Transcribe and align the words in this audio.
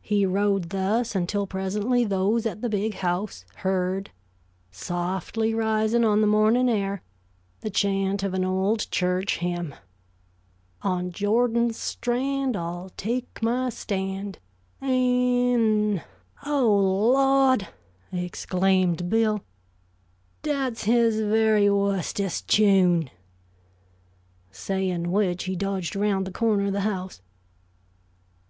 He 0.00 0.24
rode 0.24 0.70
thus 0.70 1.14
until 1.14 1.46
presently 1.46 2.02
those 2.02 2.46
at 2.46 2.62
the 2.62 2.70
Big 2.70 2.94
House 2.94 3.44
heard, 3.56 4.10
softly 4.70 5.52
rising 5.52 6.06
on 6.06 6.22
the 6.22 6.26
morning 6.26 6.70
air, 6.70 7.02
the 7.60 7.68
chant 7.68 8.22
of 8.22 8.32
an 8.32 8.46
old 8.46 8.90
church 8.90 9.36
hymn: 9.40 9.74
"On 10.80 11.12
Jordan's 11.12 11.76
strand 11.76 12.56
I'll 12.56 12.88
take 12.96 13.42
my 13.42 13.68
stand, 13.68 14.38
An 14.80 14.88
n 14.88 15.92
n" 15.98 16.04
"Oh, 16.46 17.10
Lawd," 17.14 17.68
exclaimed 18.10 19.10
Bill. 19.10 19.42
"Dat's 20.40 20.84
his 20.84 21.20
very 21.20 21.68
wustest 21.68 22.48
chune!" 22.48 23.10
saying 24.50 25.12
which 25.12 25.44
he 25.44 25.54
dodged 25.54 25.94
around 25.94 26.24
the 26.24 26.32
corner 26.32 26.68
of 26.68 26.72
the 26.72 26.80
house. 26.88 27.20